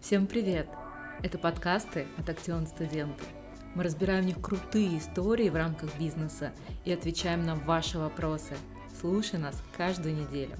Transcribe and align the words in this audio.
Всем 0.00 0.28
привет! 0.28 0.68
Это 1.24 1.38
подкасты 1.38 2.06
от 2.16 2.28
Актион 2.28 2.68
Студенты. 2.68 3.24
Мы 3.74 3.82
разбираем 3.82 4.22
в 4.22 4.26
них 4.26 4.40
крутые 4.40 4.96
истории 4.96 5.48
в 5.48 5.56
рамках 5.56 5.98
бизнеса 5.98 6.52
и 6.84 6.92
отвечаем 6.92 7.44
на 7.44 7.56
ваши 7.56 7.98
вопросы. 7.98 8.56
Слушай 9.00 9.40
нас 9.40 9.60
каждую 9.76 10.14
неделю. 10.14 10.56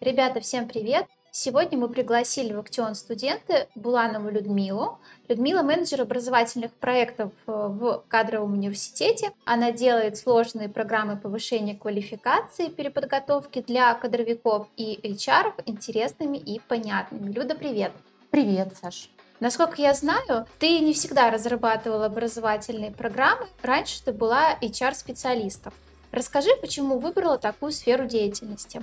Ребята, 0.00 0.40
всем 0.40 0.68
привет! 0.68 1.06
Сегодня 1.32 1.78
мы 1.78 1.88
пригласили 1.88 2.52
в 2.52 2.58
Актион 2.58 2.96
студенты 2.96 3.68
Буланову 3.76 4.30
Людмилу. 4.30 4.98
Людмила– 5.28 5.62
менеджер 5.62 6.00
образовательных 6.00 6.72
проектов 6.72 7.30
э, 7.46 7.52
в 7.52 8.02
кадровом 8.08 8.54
университете. 8.54 9.30
Она 9.44 9.70
делает 9.70 10.16
сложные 10.16 10.68
программы 10.68 11.16
повышения 11.16 11.76
квалификации, 11.76 12.66
переподготовки 12.66 13.62
для 13.62 13.94
кадровиков 13.94 14.66
и 14.76 14.98
HR 15.04 15.62
интересными 15.66 16.36
и 16.36 16.58
понятными. 16.58 17.30
Люда, 17.30 17.54
привет! 17.54 17.92
Привет, 18.32 18.76
Саш! 18.82 19.08
Насколько 19.38 19.80
я 19.80 19.94
знаю, 19.94 20.46
ты 20.58 20.80
не 20.80 20.92
всегда 20.92 21.30
разрабатывала 21.30 22.06
образовательные 22.06 22.90
программы. 22.90 23.46
Раньше 23.62 24.02
ты 24.04 24.12
была 24.12 24.58
HR-специалистом. 24.60 25.72
Расскажи, 26.10 26.50
почему 26.60 26.98
выбрала 26.98 27.38
такую 27.38 27.70
сферу 27.70 28.06
деятельности? 28.06 28.82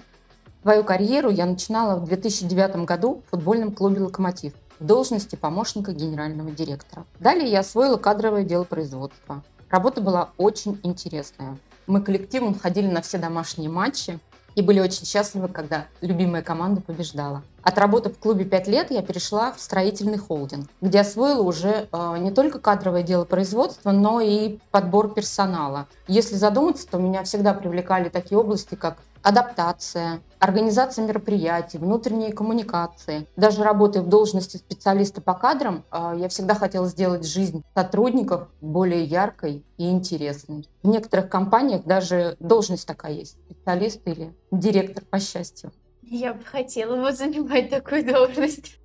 Свою 0.67 0.83
карьеру 0.83 1.29
я 1.29 1.45
начинала 1.45 1.95
в 1.95 2.03
2009 2.03 2.83
году 2.83 3.23
в 3.25 3.29
футбольном 3.29 3.71
клубе 3.71 4.01
«Локомотив» 4.01 4.51
в 4.81 4.85
должности 4.85 5.37
помощника 5.37 5.93
генерального 5.93 6.51
директора. 6.51 7.05
Далее 7.21 7.49
я 7.49 7.61
освоила 7.61 7.95
кадровое 7.95 8.43
дело 8.43 8.65
производства. 8.65 9.45
Работа 9.69 10.01
была 10.01 10.31
очень 10.35 10.77
интересная. 10.83 11.57
Мы 11.87 12.01
коллективом 12.01 12.53
ходили 12.53 12.87
на 12.87 13.01
все 13.01 13.17
домашние 13.17 13.69
матчи 13.69 14.19
и 14.55 14.61
были 14.61 14.81
очень 14.81 15.05
счастливы, 15.05 15.47
когда 15.47 15.85
любимая 16.01 16.41
команда 16.41 16.81
побеждала. 16.81 17.43
Отработав 17.61 18.15
в 18.15 18.19
клубе 18.19 18.43
5 18.43 18.67
лет, 18.67 18.91
я 18.91 19.01
перешла 19.01 19.51
в 19.51 19.61
строительный 19.61 20.17
холдинг, 20.17 20.67
где 20.81 21.01
освоила 21.01 21.43
уже 21.43 21.87
э, 21.91 22.15
не 22.17 22.31
только 22.31 22.59
кадровое 22.59 23.03
дело 23.03 23.23
производства, 23.23 23.91
но 23.91 24.19
и 24.19 24.57
подбор 24.71 25.13
персонала. 25.13 25.87
Если 26.07 26.35
задуматься, 26.35 26.87
то 26.87 26.97
меня 26.97 27.23
всегда 27.23 27.53
привлекали 27.53 28.09
такие 28.09 28.37
области, 28.37 28.75
как 28.75 28.97
адаптация, 29.23 30.21
организация 30.39 31.05
мероприятий, 31.05 31.77
внутренние 31.77 32.31
коммуникации. 32.33 33.27
Даже 33.35 33.63
работая 33.63 34.03
в 34.03 34.09
должности 34.09 34.57
специалиста 34.57 35.21
по 35.21 35.33
кадрам, 35.33 35.83
а, 35.91 36.15
я 36.15 36.29
всегда 36.29 36.55
хотела 36.55 36.87
сделать 36.87 37.25
жизнь 37.25 37.63
сотрудников 37.75 38.47
более 38.61 39.03
яркой 39.03 39.65
и 39.77 39.89
интересной. 39.89 40.67
В 40.83 40.87
некоторых 40.87 41.29
компаниях 41.29 41.83
даже 41.83 42.35
должность 42.39 42.87
такая 42.87 43.13
есть, 43.13 43.37
специалист 43.49 44.01
или 44.05 44.33
директор 44.51 45.03
по 45.05 45.19
счастью. 45.19 45.71
Я 46.01 46.33
бы 46.33 46.43
хотела 46.43 46.95
вот 46.95 47.17
занимать 47.17 47.69
такую 47.69 48.05
должность. 48.05 48.77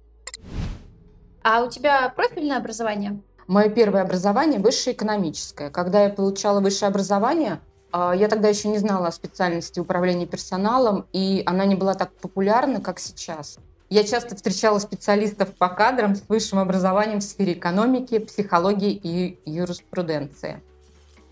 А 1.45 1.63
у 1.63 1.71
тебя 1.71 2.09
профильное 2.09 2.59
образование? 2.59 3.21
Мое 3.49 3.69
первое 3.69 4.03
образование 4.03 4.61
высшее 4.61 4.95
экономическое. 4.95 5.71
Когда 5.71 6.05
я 6.05 6.11
получала 6.11 6.61
высшее 6.61 6.89
образование, 6.89 7.61
я 7.93 8.29
тогда 8.29 8.49
еще 8.49 8.69
не 8.69 8.79
знала 8.79 9.09
о 9.09 9.13
специальности 9.13 9.81
управления 9.81 10.27
персоналом, 10.27 11.07
и 11.13 11.43
она 11.47 11.65
не 11.65 11.75
была 11.75 11.95
так 11.95 12.13
популярна, 12.15 12.81
как 12.81 12.99
сейчас. 12.99 13.59
Я 13.93 14.05
часто 14.05 14.35
встречала 14.35 14.79
специалистов 14.79 15.55
по 15.55 15.69
кадрам 15.69 16.17
с 16.17 16.23
высшим 16.27 16.59
образованием 16.59 17.21
в 17.21 17.23
сфере 17.23 17.53
экономики, 17.53 18.19
психологии 18.21 18.93
и 18.93 19.39
юриспруденции. 19.45 20.63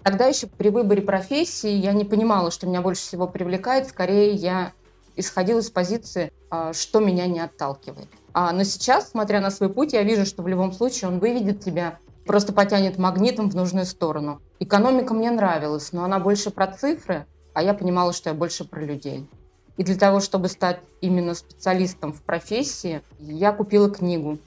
Тогда 0.03 0.27
еще 0.27 0.47
при 0.47 0.69
выборе 0.69 1.01
профессии 1.01 1.71
я 1.71 1.95
не 1.95 2.05
понимала, 2.05 2.51
что 2.51 2.67
меня 2.67 2.83
больше 2.83 3.01
всего 3.01 3.27
привлекает. 3.27 3.89
Скорее, 3.89 4.33
я 4.33 4.73
исходила 5.17 5.61
из 5.61 5.71
позиции, 5.71 6.33
а, 6.51 6.75
что 6.75 7.01
меня 7.01 7.27
не 7.27 7.41
отталкивает. 7.41 8.09
А, 8.35 8.53
но 8.53 8.65
сейчас, 8.65 9.11
смотря 9.11 9.41
на 9.41 9.51
свой 9.51 9.71
путь, 9.71 9.95
я 9.95 10.03
вижу, 10.03 10.27
что 10.27 10.43
в 10.43 10.49
любом 10.49 10.73
случае 10.73 11.09
он 11.09 11.19
выведет 11.19 11.61
тебя 11.65 11.99
просто 12.31 12.53
потянет 12.53 12.97
магнитом 12.97 13.51
в 13.51 13.57
нужную 13.57 13.85
сторону. 13.85 14.41
Экономика 14.61 15.15
мне 15.15 15.33
нравилась, 15.33 15.93
но 15.93 16.05
она 16.05 16.21
больше 16.21 16.53
про 16.53 16.69
цифры, 16.69 17.27
а 17.55 17.61
я 17.61 17.75
понимала, 17.75 18.13
что 18.13 18.31
я 18.31 18.35
больше 18.37 18.65
про 18.65 18.83
людей. 18.83 19.29
И 19.77 19.83
для 19.83 19.97
того, 19.97 20.21
чтобы 20.21 20.47
стать 20.47 20.79
именно 21.01 21.35
специалистом 21.35 22.13
в 22.13 22.23
профессии, 22.23 23.03
я 23.19 23.51
купила 23.51 23.91
книгу 23.91 24.39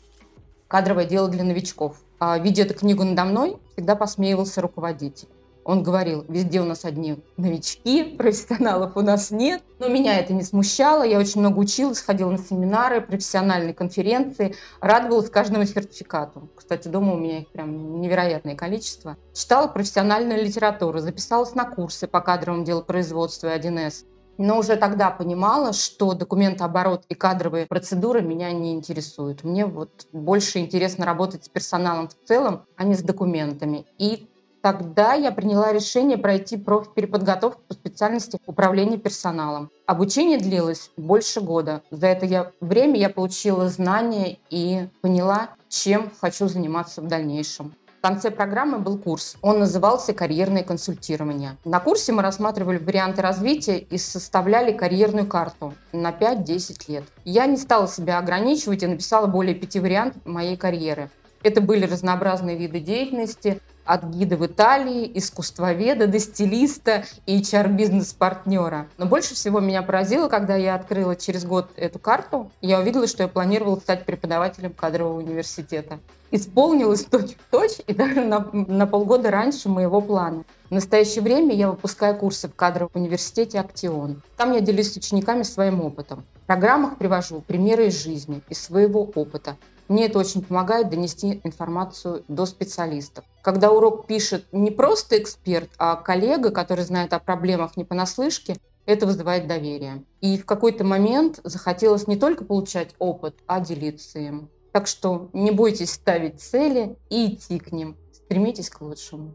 «Кадровое 0.69 1.03
дело 1.03 1.27
для 1.27 1.43
новичков». 1.43 1.97
А, 2.21 2.39
видя 2.39 2.63
эту 2.63 2.73
книгу 2.73 3.03
надо 3.03 3.25
мной, 3.25 3.57
всегда 3.73 3.97
посмеивался 3.97 4.61
руководитель. 4.61 5.27
Он 5.65 5.83
говорил, 5.83 6.25
везде 6.27 6.61
у 6.61 6.65
нас 6.65 6.85
одни 6.85 7.23
новички, 7.37 8.03
профессионалов 8.03 8.97
у 8.97 9.01
нас 9.01 9.31
нет. 9.31 9.63
Но 9.79 9.87
меня 9.87 10.19
это 10.19 10.33
не 10.33 10.43
смущало. 10.43 11.03
Я 11.03 11.19
очень 11.19 11.41
много 11.41 11.59
училась, 11.59 12.01
ходила 12.01 12.31
на 12.31 12.37
семинары, 12.37 13.01
профессиональные 13.01 13.73
конференции, 13.73 14.55
радовалась 14.81 15.29
каждому 15.29 15.65
сертификату. 15.65 16.49
Кстати, 16.55 16.87
дома 16.87 17.13
у 17.13 17.17
меня 17.17 17.39
их 17.39 17.49
прям 17.49 18.01
невероятное 18.01 18.55
количество. 18.55 19.17
Читала 19.33 19.67
профессиональную 19.67 20.43
литературу, 20.43 20.99
записалась 20.99 21.55
на 21.55 21.65
курсы 21.65 22.07
по 22.07 22.21
кадровому 22.21 22.65
делу 22.65 22.83
производства 22.83 23.53
и 23.53 23.59
1С. 23.59 24.05
Но 24.37 24.57
уже 24.57 24.77
тогда 24.77 25.11
понимала, 25.11 25.73
что 25.73 26.13
документооборот 26.13 27.03
и 27.07 27.13
кадровые 27.13 27.67
процедуры 27.67 28.21
меня 28.21 28.51
не 28.51 28.73
интересуют. 28.73 29.43
Мне 29.43 29.65
вот 29.65 30.07
больше 30.11 30.59
интересно 30.59 31.05
работать 31.05 31.45
с 31.45 31.49
персоналом 31.49 32.07
в 32.07 32.15
целом, 32.27 32.65
а 32.75 32.83
не 32.83 32.95
с 32.95 33.01
документами. 33.03 33.85
И 33.99 34.27
Тогда 34.63 35.13
я 35.13 35.33
приняла 35.33 35.73
решение 35.73 36.17
пройти 36.17 36.55
профпереподготовку 36.55 37.61
по 37.67 37.73
специальности 37.73 38.39
управления 38.45 38.97
персоналом. 38.97 39.69
Обучение 39.87 40.37
длилось 40.37 40.89
больше 40.95 41.41
года. 41.41 41.81
За 41.91 42.07
это 42.07 42.25
я, 42.25 42.49
время 42.61 42.97
я 42.97 43.09
получила 43.09 43.67
знания 43.67 44.37
и 44.49 44.87
поняла, 45.01 45.49
чем 45.67 46.09
хочу 46.21 46.47
заниматься 46.47 47.01
в 47.01 47.07
дальнейшем. 47.07 47.73
В 47.99 48.01
конце 48.01 48.31
программы 48.31 48.79
был 48.79 48.97
курс. 48.97 49.35
Он 49.41 49.59
назывался 49.59 50.13
«Карьерное 50.13 50.63
консультирование». 50.63 51.57
На 51.65 51.81
курсе 51.81 52.13
мы 52.13 52.21
рассматривали 52.21 52.77
варианты 52.77 53.21
развития 53.21 53.79
и 53.79 53.97
составляли 53.97 54.71
карьерную 54.71 55.27
карту 55.27 55.73
на 55.91 56.11
5-10 56.11 56.89
лет. 56.89 57.03
Я 57.25 57.47
не 57.47 57.57
стала 57.57 57.89
себя 57.89 58.17
ограничивать 58.17 58.83
и 58.83 58.87
написала 58.87 59.27
более 59.27 59.55
пяти 59.55 59.81
вариантов 59.81 60.25
моей 60.25 60.55
карьеры. 60.55 61.09
Это 61.43 61.59
были 61.59 61.85
разнообразные 61.85 62.55
виды 62.55 62.79
деятельности, 62.79 63.59
от 63.85 64.03
гида 64.05 64.37
в 64.37 64.45
Италии, 64.45 65.11
искусствоведа 65.15 66.07
до 66.07 66.19
стилиста 66.19 67.05
и 67.25 67.39
HR-бизнес-партнера. 67.39 68.87
Но 68.97 69.05
больше 69.05 69.35
всего 69.35 69.59
меня 69.59 69.81
поразило, 69.81 70.27
когда 70.27 70.55
я 70.55 70.75
открыла 70.75 71.15
через 71.15 71.45
год 71.45 71.69
эту 71.75 71.99
карту, 71.99 72.51
я 72.61 72.79
увидела, 72.79 73.07
что 73.07 73.23
я 73.23 73.29
планировала 73.29 73.77
стать 73.77 74.05
преподавателем 74.05 74.73
кадрового 74.73 75.17
университета. 75.17 75.99
Исполнилось 76.31 77.05
точь 77.05 77.35
в 77.35 77.51
точь 77.51 77.79
и 77.85 77.93
даже 77.93 78.21
на, 78.21 78.49
на 78.51 78.87
полгода 78.87 79.29
раньше 79.29 79.69
моего 79.69 80.01
плана. 80.01 80.43
В 80.69 80.71
настоящее 80.71 81.21
время 81.21 81.53
я 81.53 81.69
выпускаю 81.69 82.15
курсы 82.15 82.47
в 82.47 82.55
кадровом 82.55 82.89
университете 82.95 83.59
«Актион». 83.59 84.23
Там 84.35 84.53
я 84.53 84.59
делюсь 84.59 84.93
с 84.93 84.97
учениками 84.97 85.43
своим 85.43 85.81
опытом. 85.81 86.23
В 86.43 86.47
программах 86.47 86.97
привожу 86.97 87.41
примеры 87.41 87.87
из 87.87 88.01
жизни, 88.01 88.41
из 88.49 88.59
своего 88.59 89.03
опыта. 89.03 89.57
Мне 89.87 90.05
это 90.05 90.19
очень 90.19 90.41
помогает 90.41 90.89
донести 90.89 91.41
информацию 91.43 92.23
до 92.27 92.45
специалистов. 92.45 93.25
Когда 93.41 93.71
урок 93.71 94.07
пишет 94.07 94.45
не 94.51 94.71
просто 94.71 95.17
эксперт, 95.17 95.69
а 95.77 95.95
коллега, 95.95 96.51
который 96.51 96.85
знает 96.85 97.13
о 97.13 97.19
проблемах 97.19 97.75
не 97.75 97.83
понаслышке, 97.83 98.57
это 98.85 99.05
вызывает 99.05 99.47
доверие. 99.47 100.03
И 100.21 100.37
в 100.37 100.45
какой-то 100.45 100.83
момент 100.83 101.39
захотелось 101.43 102.07
не 102.07 102.15
только 102.15 102.45
получать 102.45 102.95
опыт, 102.99 103.35
а 103.47 103.59
делиться 103.59 104.19
им. 104.19 104.49
Так 104.71 104.87
что 104.87 105.29
не 105.33 105.51
бойтесь 105.51 105.93
ставить 105.93 106.41
цели 106.41 106.97
и 107.09 107.33
идти 107.33 107.59
к 107.59 107.71
ним. 107.71 107.97
Стремитесь 108.11 108.69
к 108.69 108.81
лучшему. 108.81 109.33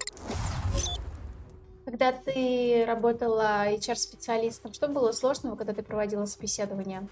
Когда 1.84 2.12
ты 2.12 2.84
работала 2.86 3.66
HR-специалистом, 3.68 4.74
что 4.74 4.88
было 4.88 5.12
сложного, 5.12 5.56
когда 5.56 5.72
ты 5.72 5.82
проводила 5.82 6.26
собеседование? 6.26 7.08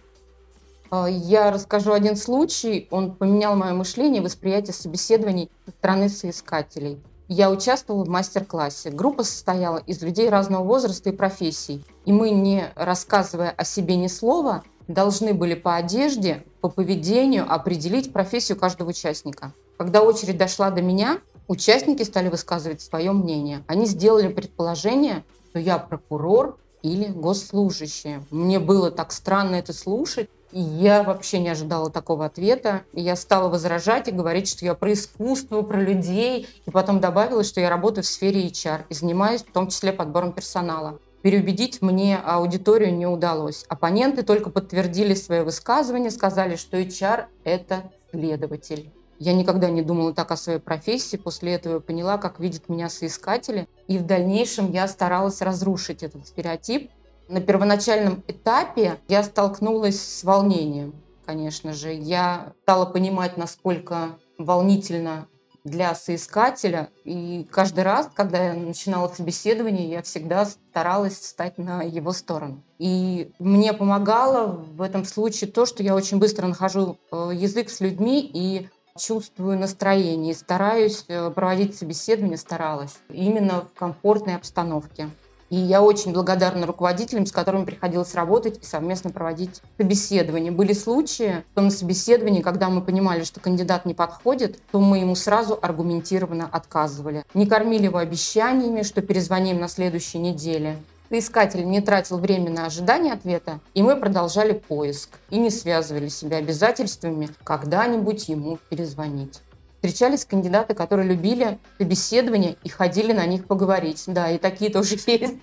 А, 0.91 1.07
я 1.09 1.51
расскажу 1.51 1.93
один 1.93 2.17
случай. 2.17 2.89
Он 2.91 3.15
поменял 3.15 3.57
мое 3.57 3.73
мышление, 3.73 4.23
восприятие 4.23 4.75
собеседований 4.75 5.51
со 5.65 5.73
стороны 5.73 6.09
соискателей. 6.09 7.01
Я 7.29 7.51
участвовала 7.51 8.05
в 8.05 8.09
мастер-классе. 8.09 8.91
Группа 8.91 9.25
состояла 9.25 9.79
из 9.79 10.01
людей 10.01 10.29
разного 10.29 10.63
возраста 10.63 11.11
и 11.11 11.13
профессий. 11.13 11.85
И 12.05 12.13
мы, 12.13 12.31
не 12.31 12.71
рассказывая 12.77 13.51
о 13.51 13.65
себе 13.65 13.97
ни 13.97 14.07
слова, 14.07 14.63
должны 14.87 15.35
были 15.35 15.55
по 15.55 15.75
одежде, 15.75 16.45
по 16.61 16.69
поведению 16.69 17.53
определить 17.53 18.13
профессию 18.13 18.57
каждого 18.57 18.91
участника. 18.91 19.53
Когда 19.77 20.03
очередь 20.03 20.39
дошла 20.39 20.71
до 20.71 20.83
меня, 20.83 21.19
участники 21.49 22.05
стали 22.05 22.29
высказывать 22.29 22.81
свое 22.81 23.11
мнение. 23.11 23.65
Они 23.67 23.87
сделали 23.87 24.29
предположение, 24.29 25.25
что 25.51 25.59
я 25.59 25.79
прокурор 25.79 26.59
или 26.83 27.07
госслужащий. 27.07 28.21
Мне 28.31 28.61
было 28.61 28.93
так 28.93 29.11
странно 29.11 29.57
это 29.57 29.73
слушать. 29.73 30.31
Я 30.59 31.03
вообще 31.03 31.39
не 31.39 31.51
ожидала 31.51 31.91
такого 31.91 32.25
ответа. 32.25 32.81
Я 32.95 33.15
стала 33.17 33.51
возражать 33.51 34.09
и 34.09 34.11
говорить, 34.11 34.49
что 34.49 34.65
я 34.65 34.73
про 34.73 34.91
искусство, 34.95 35.61
про 35.61 35.79
людей. 35.79 36.49
И 36.65 36.71
потом 36.71 36.99
добавила, 36.99 37.45
что 37.45 37.61
я 37.61 37.69
работаю 37.69 38.05
в 38.05 38.07
сфере 38.07 38.47
HR 38.47 38.85
и 38.89 38.95
занимаюсь 38.95 39.43
в 39.43 39.53
том 39.53 39.69
числе 39.69 39.93
подбором 39.93 40.33
персонала. 40.33 40.99
Переубедить 41.21 41.83
мне 41.83 42.17
аудиторию 42.17 42.97
не 42.97 43.07
удалось. 43.07 43.67
Оппоненты 43.69 44.23
только 44.23 44.49
подтвердили 44.49 45.13
свое 45.13 45.43
высказывание, 45.43 46.11
сказали, 46.11 46.57
что 46.57 46.79
HR– 46.79 47.27
это 47.45 47.93
следователь. 48.11 48.91
Я 49.19 49.35
никогда 49.35 49.69
не 49.69 49.83
думала 49.83 50.15
так 50.15 50.31
о 50.31 50.39
своей 50.39 50.59
профессии. 50.59 51.19
После 51.19 51.53
этого 51.53 51.75
я 51.75 51.81
поняла, 51.81 52.17
как 52.17 52.41
видят 52.41 52.71
меня 52.71 52.89
соискатели. 52.89 53.69
И 53.89 53.99
в 53.99 54.07
дальнейшем 54.07 54.73
я 54.73 54.89
старалась 54.89 55.43
разрушить 55.43 56.03
этот 56.03 56.27
стереотип. 56.27 56.91
На 57.29 57.41
первоначальном 57.41 58.23
этапе 58.29 58.99
я 59.09 59.23
столкнулась 59.23 60.01
с 60.01 60.23
волнением, 60.23 60.95
конечно 61.25 61.73
же. 61.73 61.93
Я 61.93 62.53
стала 62.63 62.87
понимать, 62.87 63.37
насколько 63.37 64.19
волнительно 64.39 65.27
для 65.65 65.95
соискателя. 65.97 66.91
И 67.05 67.47
каждый 67.51 67.83
раз, 67.83 68.09
когда 68.15 68.45
я 68.45 68.55
начинала 68.55 69.09
собеседование, 69.09 69.91
я 69.91 70.03
всегда 70.03 70.45
старалась 70.47 71.19
встать 71.19 71.59
на 71.59 71.83
его 71.83 72.13
сторону. 72.13 72.63
И 72.79 73.33
мне 73.41 73.73
помогало 73.73 74.47
в 74.47 74.81
этом 74.81 75.05
случае 75.05 75.51
то, 75.51 75.67
что 75.67 75.83
я 75.83 75.97
очень 75.97 76.19
быстро 76.19 76.47
нахожу 76.47 76.99
э, 77.11 77.31
язык 77.35 77.71
с 77.71 77.81
людьми 77.81 78.31
и 78.33 78.69
чувствую 78.97 79.59
настроение, 79.59 80.35
стараюсь 80.35 81.05
э, 81.09 81.31
проводить 81.31 81.77
собеседование, 81.77 82.39
старалась 82.39 82.99
именно 83.09 83.63
в 83.63 83.79
комфортной 83.79 84.37
обстановке. 84.37 85.11
И 85.51 85.57
я 85.57 85.83
очень 85.83 86.13
благодарна 86.13 86.67
руководителям, 86.67 87.27
с 87.27 87.33
которыми 87.33 87.65
приходилось 87.65 88.15
работать 88.15 88.59
и 88.63 88.67
совместно 88.67 89.11
проводить 89.11 89.63
собеседование. 89.79 90.51
Были 90.51 90.73
случаи, 90.73 91.45
что 91.53 91.63
на 91.63 91.71
собеседовании, 91.71 92.43
когда 92.43 92.69
мы 92.69 92.83
понимали, 92.83 93.23
что 93.23 93.41
кандидат 93.41 93.87
не 93.87 93.95
подходит, 93.95 94.59
то 94.73 94.81
мы 94.81 94.99
ему 94.99 95.15
сразу 95.15 95.59
аргументированно 95.61 96.49
отказывали. 96.51 97.25
Не 97.35 97.47
кормили 97.47 97.85
его 97.85 97.99
обещаниями, 97.99 98.83
что 98.83 99.03
перезвоним 99.03 99.61
на 99.61 99.69
следующей 99.69 100.19
неделе. 100.19 100.77
Искатель 101.09 101.65
не 101.65 101.81
тратил 101.81 102.19
время 102.19 102.51
на 102.51 102.67
ожидание 102.67 103.13
ответа, 103.13 103.61
и 103.75 103.83
мы 103.83 103.95
продолжали 103.95 104.53
поиск 104.53 105.11
и 105.31 105.39
не 105.39 105.51
связывали 105.51 106.09
себя 106.09 106.39
обязательствами 106.39 107.29
когда-нибудь 107.45 108.29
ему 108.29 108.59
перезвонить. 108.69 109.41
Встречались 109.87 110.25
кандидаты, 110.25 110.75
которые 110.75 111.09
любили 111.09 111.61
собеседования 111.79 112.57
и 112.65 112.69
ходили 112.69 113.13
на 113.13 113.25
них 113.25 113.47
поговорить. 113.47 114.03
Да, 114.09 114.29
и 114.29 114.37
такие 114.37 114.69
тоже 114.69 114.97
есть. 115.07 115.37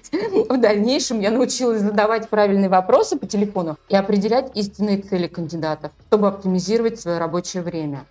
В 0.50 0.58
дальнейшем 0.60 1.22
я 1.22 1.32
научилась 1.32 1.82
задавать 1.82 2.28
правильные 2.28 2.68
вопросы 2.68 3.18
по 3.18 3.26
телефону 3.26 3.78
и 3.88 3.96
определять 3.96 4.52
истинные 4.54 4.98
цели 4.98 5.28
кандидатов, 5.28 5.94
чтобы 6.08 6.28
оптимизировать 6.28 7.00
свое 7.00 7.20
рабочее 7.20 7.64
время. 7.64 8.04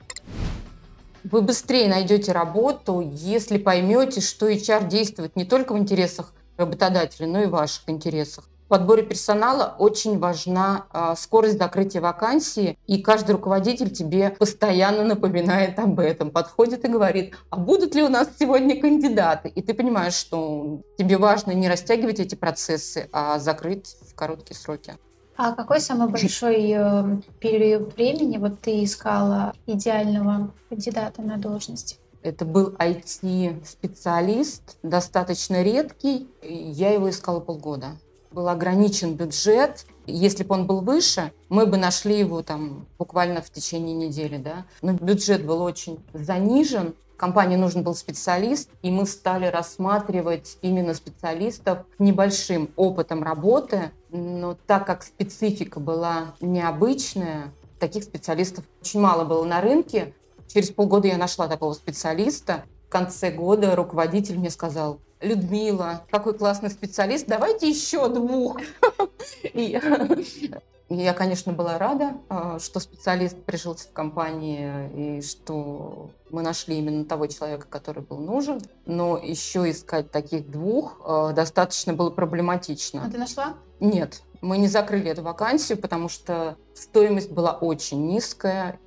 Вы 1.23 1.43
быстрее 1.43 1.87
найдете 1.87 2.33
работу, 2.33 3.03
если 3.13 3.59
поймете, 3.59 4.23
что 4.23 4.49
HR 4.49 4.89
действует 4.89 5.37
не 5.37 5.45
только 5.45 5.75
в 5.75 5.79
интересах 5.79 6.33
работодателя, 6.57 7.27
но 7.27 7.43
и 7.43 7.47
в 7.47 7.51
ваших 7.51 7.83
интересах 7.91 8.49
подборе 8.73 9.03
персонала 9.03 9.77
очень 9.79 10.19
важна 10.19 10.87
э, 10.95 11.13
скорость 11.19 11.59
закрытия 11.59 12.01
вакансии, 12.01 12.79
и 12.87 13.03
каждый 13.03 13.33
руководитель 13.33 13.91
тебе 13.91 14.31
постоянно 14.31 15.05
напоминает 15.05 15.79
об 15.79 16.01
этом, 16.01 16.31
подходит 16.31 16.87
и 16.87 16.89
говорит, 16.89 17.35
а 17.51 17.59
будут 17.59 17.95
ли 17.95 18.03
у 18.03 18.09
нас 18.09 18.31
сегодня 18.39 18.81
кандидаты? 18.81 19.51
И 19.51 19.61
ты 19.61 19.75
понимаешь, 19.75 20.15
что 20.15 20.81
тебе 20.97 21.19
важно 21.19 21.51
не 21.51 21.69
растягивать 21.69 22.19
эти 22.19 22.35
процессы, 22.35 23.11
а 23.13 23.39
закрыть 23.39 23.95
в 24.11 24.15
короткие 24.15 24.57
сроки. 24.57 24.95
А 25.37 25.53
какой 25.53 25.79
самый 25.79 26.09
большой 26.09 26.73
э, 26.75 27.21
период 27.41 27.95
времени 27.95 28.39
вот 28.39 28.61
ты 28.61 28.85
искала 28.85 29.53
идеального 29.67 30.51
кандидата 30.71 31.21
на 31.21 31.37
должность? 31.37 32.01
Это 32.23 32.47
был 32.47 32.75
IT-специалист, 32.79 34.79
достаточно 34.83 35.63
редкий. 35.63 36.27
Я 36.43 36.95
его 36.95 37.11
искала 37.11 37.41
полгода 37.41 37.99
был 38.33 38.49
ограничен 38.49 39.15
бюджет. 39.15 39.87
Если 40.07 40.43
бы 40.43 40.55
он 40.55 40.67
был 40.67 40.81
выше, 40.81 41.33
мы 41.49 41.67
бы 41.67 41.77
нашли 41.77 42.19
его 42.19 42.43
там 42.43 42.87
буквально 42.99 43.41
в 43.41 43.51
течение 43.51 43.95
недели, 43.95 44.37
да. 44.37 44.67
Но 44.81 44.93
бюджет 44.93 45.47
был 45.47 45.63
очень 45.63 46.05
занижен, 46.13 46.95
компании 47.17 47.55
нужен 47.55 47.85
был 47.85 47.95
специалист, 47.95 48.69
и 48.83 48.91
мы 48.91 49.07
стали 49.07 49.47
рассматривать 49.47 50.59
именно 50.61 50.93
специалистов 50.93 51.87
с 51.97 52.01
небольшим 52.01 52.71
опытом 52.75 53.23
работы, 53.23 53.93
но 54.11 54.57
так 54.67 54.89
как 54.89 55.05
специфика 55.05 55.79
была 55.79 56.35
необычная, 56.41 57.53
таких 57.79 58.03
специалистов 58.03 58.65
очень 58.81 58.99
мало 58.99 59.25
было 59.25 59.45
на 59.45 59.61
рынке. 59.61 60.15
Через 60.49 60.71
полгода 60.71 61.07
я 61.07 61.17
нашла 61.17 61.47
такого 61.47 61.75
специалиста. 61.75 62.65
В 62.93 62.95
конце 62.95 63.31
года 63.31 63.75
руководитель 63.75 64.39
мне 64.39 64.51
сказал, 64.51 65.01
Людмила, 65.23 66.05
какой 66.11 66.35
классный 66.35 66.69
специалист, 66.69 67.25
давайте 67.27 67.67
еще 67.67 68.07
двух. 68.11 68.61
И 69.55 69.81
я, 70.91 71.15
конечно, 71.15 71.55
была 71.55 71.79
рада, 71.79 72.19
а, 72.29 72.59
что 72.59 72.81
специалист 72.81 73.43
прижился 73.45 73.89
в 73.89 73.93
компании 73.95 75.17
и 75.19 75.23
что 75.23 76.11
мы 76.29 76.43
нашли 76.43 76.77
именно 76.77 77.07
того 77.07 77.29
человека, 77.29 77.67
который 77.67 78.03
был 78.03 78.19
нужен. 78.19 78.61
Но 78.85 79.17
еще 79.17 79.71
искать 79.71 80.11
таких 80.11 80.51
двух 80.51 81.01
а, 81.03 81.33
достаточно 81.33 81.95
было 81.95 82.11
проблематично. 82.11 83.07
А 83.07 83.11
ты 83.11 83.17
нашла? 83.17 83.55
Нет, 83.81 84.21
мы 84.43 84.59
не 84.59 84.69
закрыли 84.69 85.09
эту 85.09 85.23
вакансию, 85.23 85.79
потому 85.79 86.11
что 86.11 86.59
стоимость 86.75 87.31
была 87.31 87.53
очень 87.53 88.07
низкая, 88.07 88.79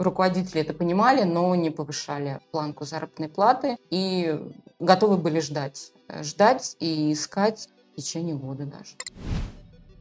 руководители 0.00 0.60
это 0.60 0.74
понимали, 0.74 1.22
но 1.22 1.54
не 1.54 1.70
повышали 1.70 2.40
планку 2.50 2.84
заработной 2.84 3.28
платы 3.28 3.76
и 3.90 4.40
готовы 4.78 5.16
были 5.16 5.40
ждать. 5.40 5.92
Ждать 6.22 6.76
и 6.80 7.12
искать 7.12 7.68
в 7.92 7.96
течение 7.96 8.34
года 8.34 8.64
даже. 8.64 8.96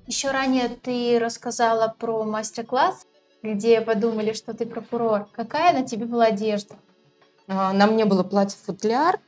Еще 0.08 0.32
ранее 0.32 0.70
ты 0.70 1.20
рассказала 1.20 1.94
про 2.00 2.24
мастер-класс, 2.24 3.06
где 3.44 3.80
подумали, 3.82 4.34
что 4.34 4.54
ты 4.54 4.66
прокурор. 4.66 5.28
Какая 5.34 5.74
на 5.74 5.86
тебе 5.86 6.06
была 6.06 6.26
одежда? 6.26 6.76
А, 7.48 7.74
на 7.74 7.86
мне 7.86 8.06
было 8.06 8.24
платье-футляр, 8.24 9.20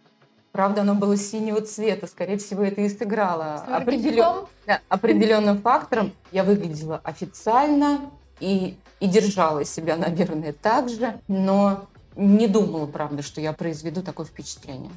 Правда, 0.51 0.81
оно 0.81 0.95
было 0.95 1.15
синего 1.15 1.61
цвета. 1.61 2.07
Скорее 2.07 2.37
всего, 2.37 2.63
это 2.63 2.81
и 2.81 2.89
сыграло 2.89 3.55
определен... 3.67 4.47
да, 4.67 4.81
определенным 4.89 5.61
фактором. 5.61 6.11
Я 6.33 6.43
выглядела 6.43 6.99
официально, 7.05 8.11
и, 8.41 8.77
и 8.99 9.07
держала 9.07 9.63
себя, 9.63 9.95
наверное, 9.95 10.53
так 10.53 10.89
же, 10.89 11.19
но 11.27 11.85
не 12.15 12.47
думала, 12.47 12.85
правда, 12.85 13.21
что 13.21 13.39
я 13.39 13.53
произведу 13.53 14.01
такое 14.01 14.25
впечатление. 14.25 14.91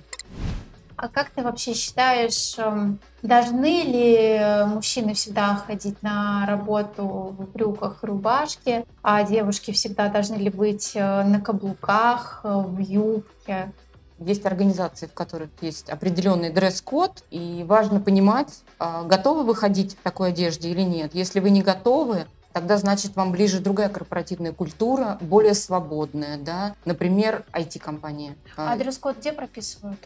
А 0.96 1.08
как 1.08 1.30
ты 1.30 1.42
вообще 1.42 1.74
считаешь, 1.74 2.54
эм, 2.56 3.00
должны 3.22 3.82
ли 3.82 4.66
мужчины 4.66 5.14
всегда 5.14 5.56
ходить 5.56 6.00
на 6.02 6.46
работу 6.46 7.04
в 7.36 7.48
брюках 7.52 8.02
и 8.02 8.06
рубашке, 8.06 8.84
а 9.02 9.24
девушки 9.24 9.72
всегда 9.72 10.08
должны 10.08 10.36
ли 10.36 10.50
быть 10.50 10.92
э, 10.94 11.24
на 11.24 11.40
каблуках, 11.40 12.42
э, 12.44 12.48
в 12.48 12.78
юбке? 12.78 13.72
Есть 14.20 14.46
организации, 14.46 15.06
в 15.06 15.14
которых 15.14 15.50
есть 15.60 15.90
определенный 15.90 16.50
дресс-код, 16.50 17.24
и 17.30 17.64
важно 17.66 17.98
понимать, 17.98 18.62
а, 18.78 19.02
готовы 19.02 19.42
вы 19.42 19.56
ходить 19.56 19.96
в 19.96 20.02
такой 20.02 20.28
одежде 20.28 20.70
или 20.70 20.82
нет. 20.82 21.14
Если 21.14 21.40
вы 21.40 21.50
не 21.50 21.62
готовы, 21.62 22.26
тогда 22.54 22.78
значит 22.78 23.16
вам 23.16 23.32
ближе 23.32 23.60
другая 23.60 23.90
корпоративная 23.90 24.52
культура, 24.52 25.18
более 25.20 25.54
свободная, 25.54 26.38
да, 26.38 26.74
например, 26.86 27.44
IT-компания. 27.52 28.36
А 28.56 28.76
дресс-код 28.76 29.18
где 29.18 29.32
прописывают? 29.32 29.98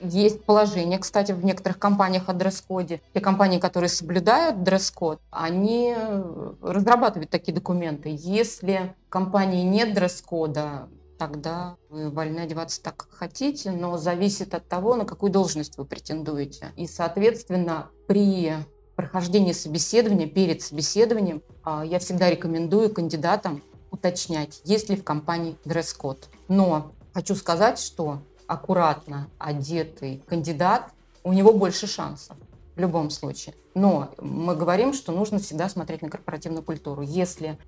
Есть 0.00 0.44
положение, 0.44 0.98
кстати, 0.98 1.32
в 1.32 1.44
некоторых 1.44 1.78
компаниях 1.78 2.28
о 2.28 2.34
дресс-коде. 2.34 3.00
Те 3.14 3.20
компании, 3.20 3.58
которые 3.58 3.88
соблюдают 3.88 4.62
дресс-код, 4.62 5.20
они 5.30 5.96
разрабатывают 6.62 7.30
такие 7.30 7.54
документы. 7.54 8.14
Если 8.16 8.94
в 9.06 9.10
компании 9.10 9.64
нет 9.64 9.94
дресс-кода, 9.94 10.88
тогда 11.18 11.76
вы 11.88 12.10
вольны 12.10 12.40
одеваться 12.40 12.82
так, 12.82 12.96
как 12.96 13.10
хотите, 13.10 13.70
но 13.70 13.96
зависит 13.96 14.54
от 14.54 14.68
того, 14.68 14.96
на 14.96 15.06
какую 15.06 15.32
должность 15.32 15.78
вы 15.78 15.86
претендуете. 15.86 16.72
И, 16.76 16.86
соответственно, 16.86 17.86
при 18.06 18.52
прохождении 18.96 19.52
собеседования, 19.52 20.26
перед 20.26 20.62
собеседованием, 20.62 21.42
а, 21.62 21.84
я 21.84 21.98
всегда 21.98 22.30
рекомендую 22.30 22.92
кандидатам 22.92 23.62
уточнять, 23.90 24.60
есть 24.64 24.88
ли 24.88 24.96
в 24.96 25.04
компании 25.04 25.56
дресс-код. 25.64 26.28
Но 26.48 26.92
хочу 27.12 27.34
сказать, 27.34 27.78
что 27.78 28.20
аккуратно 28.46 29.28
одетый 29.38 30.22
кандидат, 30.26 30.90
у 31.22 31.32
него 31.32 31.52
больше 31.52 31.86
шансов 31.86 32.36
в 32.74 32.80
любом 32.80 33.10
случае. 33.10 33.54
Но 33.74 34.10
мы 34.18 34.56
говорим, 34.56 34.92
что 34.92 35.12
нужно 35.12 35.38
всегда 35.38 35.68
смотреть 35.68 36.02
на 36.02 36.08
корпоративную 36.08 36.62
культуру. 36.62 37.02
Если 37.02 37.58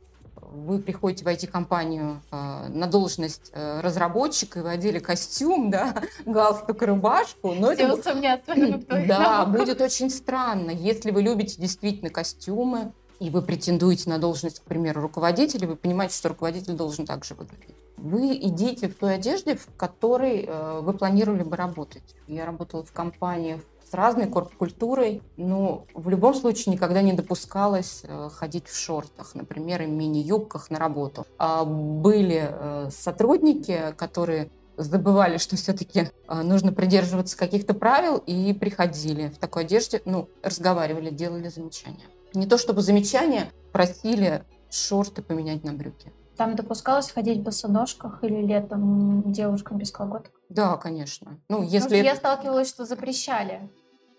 вы 0.40 0.78
приходите 0.78 1.24
в 1.24 1.28
IT-компанию 1.28 2.20
э, 2.30 2.68
на 2.68 2.86
должность 2.86 3.50
э, 3.52 3.80
разработчика, 3.80 4.60
и 4.60 4.62
вы 4.62 4.70
одели 4.70 4.98
костюм, 4.98 5.70
да, 5.70 5.94
галстук 6.26 6.82
рубашку. 6.82 7.54
Но 7.54 7.74
Все 7.74 7.84
это... 7.84 7.94
усомнятся. 7.94 8.54
Да, 9.06 9.46
будет 9.46 9.80
очень 9.80 10.10
странно. 10.10 10.70
Если 10.70 11.10
вы 11.10 11.22
любите 11.22 11.60
действительно 11.60 12.10
костюмы, 12.10 12.92
и 13.20 13.30
вы 13.30 13.42
претендуете 13.42 14.08
на 14.10 14.18
должность, 14.18 14.60
к 14.60 14.62
примеру, 14.62 15.00
руководителя, 15.00 15.66
вы 15.66 15.76
понимаете, 15.76 16.14
что 16.16 16.28
руководитель 16.28 16.74
должен 16.74 17.04
также 17.04 17.34
выглядеть. 17.34 17.74
Вы 17.96 18.36
идите 18.36 18.88
в 18.88 18.94
той 18.94 19.16
одежде, 19.16 19.56
в 19.56 19.66
которой 19.76 20.44
э, 20.46 20.80
вы 20.80 20.92
планировали 20.92 21.42
бы 21.42 21.56
работать. 21.56 22.14
Я 22.28 22.46
работала 22.46 22.84
в 22.84 22.92
компаниях 22.92 23.60
с 23.88 23.94
разной 23.94 24.26
корп-культурой, 24.26 25.22
но 25.36 25.86
в 25.94 26.08
любом 26.08 26.34
случае 26.34 26.74
никогда 26.74 27.00
не 27.02 27.12
допускалось 27.12 28.02
э, 28.04 28.28
ходить 28.32 28.66
в 28.68 28.76
шортах, 28.76 29.34
например, 29.34 29.82
и 29.82 29.86
мини-юбках 29.86 30.70
на 30.70 30.78
работу. 30.78 31.26
А 31.38 31.64
были 31.64 32.48
э, 32.50 32.90
сотрудники, 32.90 33.94
которые 33.96 34.50
забывали, 34.76 35.38
что 35.38 35.56
все-таки 35.56 36.10
э, 36.28 36.42
нужно 36.42 36.72
придерживаться 36.72 37.36
каких-то 37.36 37.74
правил 37.74 38.18
и 38.18 38.52
приходили 38.52 39.28
в 39.28 39.38
такой 39.38 39.62
одежде, 39.64 40.02
ну, 40.04 40.28
разговаривали, 40.42 41.10
делали 41.10 41.48
замечания. 41.48 42.04
Не 42.34 42.46
то 42.46 42.58
чтобы 42.58 42.82
замечания, 42.82 43.50
просили 43.72 44.44
шорты 44.70 45.22
поменять 45.22 45.64
на 45.64 45.72
брюки. 45.72 46.12
Там 46.36 46.54
допускалось 46.54 47.10
ходить 47.10 47.38
в 47.38 47.42
босоножках 47.42 48.22
или 48.22 48.46
летом 48.46 49.32
девушкам 49.32 49.78
без 49.78 49.90
колготок? 49.90 50.32
Да, 50.48 50.76
конечно. 50.76 51.40
Ну, 51.48 51.64
если 51.64 51.98
это... 51.98 52.06
я 52.06 52.14
сталкивалась, 52.14 52.68
что 52.68 52.84
запрещали. 52.84 53.68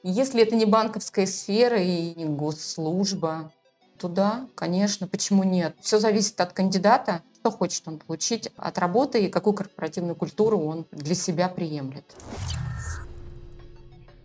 Если 0.04 0.42
это 0.42 0.56
не 0.56 0.66
банковская 0.66 1.26
сфера 1.26 1.78
и 1.82 2.16
не 2.16 2.26
госслужба, 2.26 3.52
то 3.98 4.08
да, 4.08 4.48
конечно, 4.56 5.08
почему 5.08 5.44
нет? 5.44 5.76
Все 5.82 6.00
зависит 6.00 6.40
от 6.40 6.54
кандидата, 6.54 7.22
что 7.36 7.52
хочет 7.52 7.86
он 7.86 8.00
получить 8.00 8.50
от 8.56 8.78
работы 8.78 9.26
и 9.26 9.30
какую 9.30 9.54
корпоративную 9.54 10.16
культуру 10.16 10.60
он 10.60 10.86
для 10.92 11.16
себя 11.16 11.50
приемлет. 11.50 12.06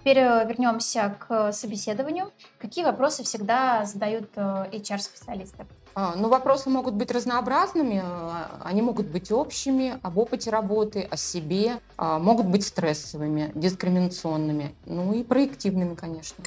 Теперь 0.01 0.19
э, 0.19 0.47
вернемся 0.47 1.17
к 1.19 1.51
собеседованию. 1.51 2.31
Какие 2.59 2.85
вопросы 2.85 3.25
всегда 3.25 3.85
задают 3.85 4.31
э, 4.37 4.69
HR-специалисты? 4.71 5.67
А, 5.97 6.15
ну, 6.17 6.29
вопросы 6.29 6.71
могут 6.71 6.95
быть 6.95 7.13
разнообразными, 7.13 8.03
а, 8.05 8.61
они 8.65 8.83
могут 8.83 9.07
быть 9.07 9.31
общими, 9.31 9.99
об 10.03 10.19
опыте 10.19 10.51
работы, 10.51 11.07
о 11.09 11.17
себе, 11.17 11.79
а, 11.97 12.19
могут 12.19 12.47
быть 12.47 12.67
стрессовыми, 12.67 13.53
дискриминационными, 13.55 14.75
ну 14.87 15.13
и 15.13 15.23
проективными, 15.23 15.95
конечно. 15.95 16.43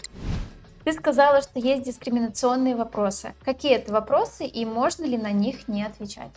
Ты 0.84 0.94
сказала, 0.94 1.42
что 1.42 1.60
есть 1.60 1.84
дискриминационные 1.84 2.76
вопросы. 2.76 3.34
Какие 3.44 3.76
это 3.76 3.94
вопросы 3.94 4.46
и 4.46 4.66
можно 4.66 5.06
ли 5.06 5.18
на 5.18 5.32
них 5.32 5.68
не 5.68 5.84
отвечать? 5.84 6.32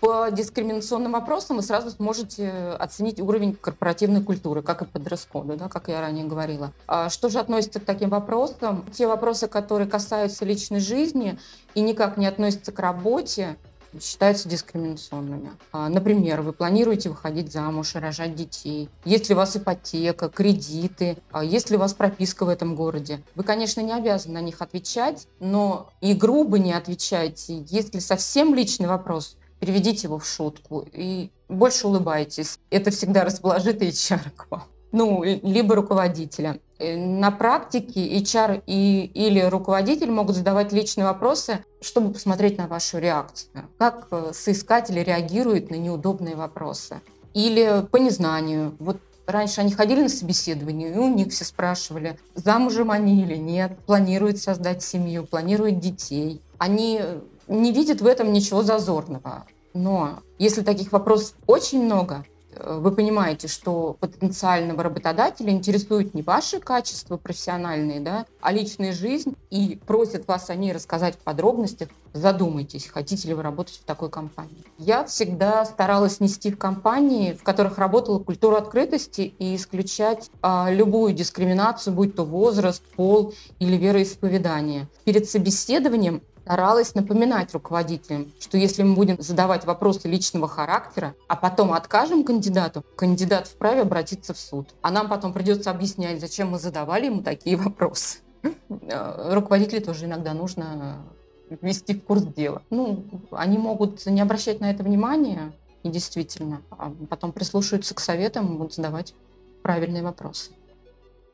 По 0.00 0.30
дискриминационным 0.30 1.12
вопросам 1.12 1.56
вы 1.56 1.62
сразу 1.62 1.90
сможете 1.90 2.50
оценить 2.78 3.20
уровень 3.20 3.54
корпоративной 3.54 4.22
культуры, 4.22 4.62
как 4.62 4.82
и 4.82 4.84
по 4.84 4.98
да, 4.98 5.68
как 5.68 5.88
я 5.88 6.00
ранее 6.00 6.24
говорила. 6.24 6.72
А 6.86 7.08
что 7.08 7.28
же 7.28 7.38
относится 7.38 7.80
к 7.80 7.84
таким 7.84 8.10
вопросам? 8.10 8.84
Те 8.92 9.06
вопросы, 9.06 9.48
которые 9.48 9.88
касаются 9.88 10.44
личной 10.44 10.80
жизни 10.80 11.38
и 11.74 11.80
никак 11.80 12.16
не 12.16 12.26
относятся 12.26 12.70
к 12.70 12.78
работе, 12.78 13.56
считаются 14.00 14.48
дискриминационными. 14.48 15.50
А, 15.72 15.88
например, 15.88 16.42
вы 16.42 16.52
планируете 16.52 17.08
выходить 17.08 17.52
замуж 17.52 17.94
и 17.94 17.98
рожать 17.98 18.34
детей. 18.34 18.88
Есть 19.04 19.28
ли 19.28 19.34
у 19.34 19.38
вас 19.38 19.56
ипотека, 19.56 20.28
кредиты, 20.28 21.16
а 21.32 21.42
есть 21.42 21.70
ли 21.70 21.76
у 21.76 21.80
вас 21.80 21.94
прописка 21.94 22.44
в 22.44 22.48
этом 22.48 22.74
городе. 22.74 23.22
Вы, 23.34 23.44
конечно, 23.44 23.80
не 23.80 23.92
обязаны 23.92 24.34
на 24.34 24.42
них 24.42 24.60
отвечать, 24.60 25.26
но 25.40 25.90
и 26.00 26.14
грубо 26.14 26.58
не 26.58 26.72
отвечайте. 26.72 27.64
Если 27.68 27.98
совсем 27.98 28.54
личный 28.54 28.88
вопрос, 28.88 29.37
переведите 29.60 30.06
его 30.06 30.18
в 30.18 30.26
шутку 30.26 30.86
и 30.92 31.30
больше 31.48 31.86
улыбайтесь. 31.86 32.58
Это 32.70 32.90
всегда 32.90 33.24
расположит 33.24 33.82
HR 33.82 34.30
к 34.36 34.50
вам. 34.50 34.64
Ну, 34.90 35.22
либо 35.22 35.74
руководителя. 35.74 36.58
Э, 36.78 36.96
на 36.96 37.30
практике 37.30 38.18
HR 38.18 38.62
и, 38.66 39.10
или 39.14 39.40
руководитель 39.40 40.10
могут 40.10 40.36
задавать 40.36 40.72
личные 40.72 41.04
вопросы, 41.04 41.64
чтобы 41.80 42.12
посмотреть 42.12 42.56
на 42.56 42.68
вашу 42.68 42.98
реакцию. 42.98 43.50
Как 43.78 44.08
э, 44.10 44.30
соискатели 44.32 45.00
реагируют 45.00 45.70
на 45.70 45.74
неудобные 45.74 46.36
вопросы. 46.36 47.00
Или 47.34 47.86
по 47.90 47.98
незнанию. 47.98 48.74
Вот 48.78 48.98
Раньше 49.28 49.60
они 49.60 49.74
ходили 49.74 50.00
на 50.00 50.08
собеседование, 50.08 50.94
и 50.94 50.96
у 50.96 51.14
них 51.14 51.32
все 51.32 51.44
спрашивали, 51.44 52.18
замужем 52.34 52.90
они 52.90 53.20
или 53.22 53.36
нет, 53.36 53.78
планируют 53.84 54.38
создать 54.38 54.82
семью, 54.82 55.26
планируют 55.26 55.80
детей. 55.80 56.40
Они 56.56 57.02
не 57.48 57.72
видит 57.72 58.00
в 58.00 58.06
этом 58.06 58.32
ничего 58.32 58.62
зазорного. 58.62 59.46
Но 59.74 60.20
если 60.38 60.62
таких 60.62 60.92
вопросов 60.92 61.34
очень 61.46 61.84
много, 61.84 62.24
э, 62.52 62.78
вы 62.80 62.92
понимаете, 62.92 63.48
что 63.48 63.96
потенциального 64.00 64.82
работодателя 64.82 65.50
интересуют 65.50 66.14
не 66.14 66.22
ваши 66.22 66.58
качества 66.58 67.16
профессиональные, 67.16 68.00
да, 68.00 68.26
а 68.40 68.52
личная 68.52 68.92
жизнь, 68.92 69.34
и 69.50 69.78
просят 69.86 70.26
вас 70.26 70.50
о 70.50 70.54
ней 70.54 70.72
рассказать 70.72 71.16
в 71.16 71.18
подробностях, 71.18 71.88
задумайтесь, 72.12 72.86
хотите 72.86 73.28
ли 73.28 73.34
вы 73.34 73.42
работать 73.42 73.76
в 73.76 73.84
такой 73.84 74.10
компании. 74.10 74.64
Я 74.78 75.04
всегда 75.04 75.64
старалась 75.64 76.20
нести 76.20 76.50
в 76.50 76.58
компании, 76.58 77.32
в 77.32 77.42
которых 77.42 77.78
работала, 77.78 78.18
культуру 78.18 78.56
открытости 78.56 79.34
и 79.38 79.56
исключать 79.56 80.30
а, 80.42 80.68
любую 80.70 81.12
дискриминацию, 81.12 81.94
будь 81.94 82.14
то 82.14 82.24
возраст, 82.24 82.82
пол 82.96 83.34
или 83.58 83.76
вероисповедание. 83.76 84.88
Перед 85.04 85.28
собеседованием 85.28 86.22
старалась 86.48 86.94
напоминать 86.94 87.52
руководителям, 87.52 88.32
что 88.40 88.56
если 88.56 88.82
мы 88.82 88.94
будем 88.94 89.20
задавать 89.20 89.66
вопросы 89.66 90.08
личного 90.08 90.48
характера, 90.48 91.14
а 91.28 91.36
потом 91.36 91.74
откажем 91.74 92.24
кандидату, 92.24 92.82
кандидат 92.96 93.48
вправе 93.48 93.82
обратиться 93.82 94.32
в 94.32 94.38
суд. 94.38 94.70
А 94.80 94.90
нам 94.90 95.10
потом 95.10 95.34
придется 95.34 95.70
объяснять, 95.70 96.20
зачем 96.20 96.48
мы 96.48 96.58
задавали 96.58 97.04
ему 97.04 97.22
такие 97.22 97.56
вопросы. 97.56 98.20
Э, 98.90 99.34
руководителей 99.34 99.80
тоже 99.80 100.06
иногда 100.06 100.32
нужно 100.32 101.04
ввести 101.50 101.94
в 101.94 102.04
курс 102.04 102.22
дела. 102.22 102.62
Ну, 102.70 103.04
они 103.32 103.58
могут 103.58 104.06
не 104.06 104.20
обращать 104.22 104.60
на 104.60 104.70
это 104.70 104.82
внимания, 104.82 105.52
и 105.82 105.90
действительно, 105.90 106.62
а 106.70 106.94
потом 107.10 107.32
прислушиваются 107.32 107.94
к 107.94 108.00
советам 108.00 108.54
и 108.54 108.56
будут 108.56 108.74
задавать 108.74 109.14
правильные 109.62 110.02
вопросы. 110.02 110.52